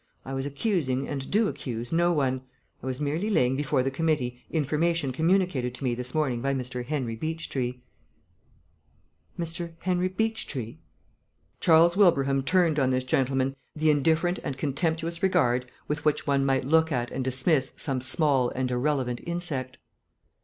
[0.25, 2.41] I was accusing and do accuse, no one;
[2.81, 6.83] I was merely laying before the committee information communicated to me this morning by Mr.
[6.83, 7.81] Henry Beechtree."
[9.37, 9.73] "Mr.
[9.81, 10.79] Henry Beechtree?"
[11.59, 16.65] Charles Wilbraham turned on this gentleman the indifferent and contemptuous regard with which one might
[16.65, 19.77] look at and dismiss some small and irrelevant insect.